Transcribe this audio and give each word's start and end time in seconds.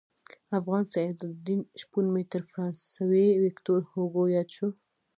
افغان 0.59 0.83
سعدالدین 0.93 1.61
شپون 1.81 2.05
مې 2.13 2.23
تر 2.31 2.41
فرانسوي 2.49 3.27
ویکتور 3.43 3.79
هوګو 3.91 4.23
ياد 4.35 4.49
شو. 4.55 4.69